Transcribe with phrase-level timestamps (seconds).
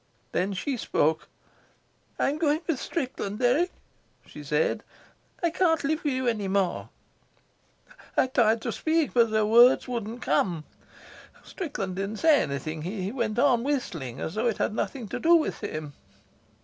[0.31, 1.27] Then she spoke:
[2.17, 3.69] "'I'm going with Strickland, Dirk,'
[4.25, 4.83] she said.
[5.43, 6.89] 'I can't live with you any more.'
[8.17, 10.63] "I tried to speak, but the words wouldn't come.
[11.43, 12.81] Strickland didn't say anything.
[12.81, 15.93] He went on whistling as though it had nothing to do with him."